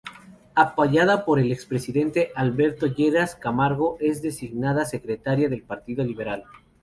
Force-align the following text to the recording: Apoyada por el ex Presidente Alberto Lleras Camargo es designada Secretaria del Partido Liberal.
Apoyada 0.55 1.25
por 1.25 1.37
el 1.37 1.51
ex 1.51 1.67
Presidente 1.67 2.31
Alberto 2.33 2.87
Lleras 2.87 3.35
Camargo 3.35 3.97
es 3.99 4.23
designada 4.23 4.83
Secretaria 4.85 5.47
del 5.47 5.61
Partido 5.61 6.03
Liberal. 6.03 6.45